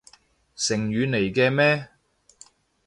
[0.55, 1.89] 成語嚟嘅咩？